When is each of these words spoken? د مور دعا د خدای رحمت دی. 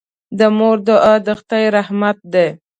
د 0.39 0.41
مور 0.57 0.77
دعا 0.87 1.15
د 1.25 1.27
خدای 1.39 1.65
رحمت 1.77 2.17
دی. 2.33 2.47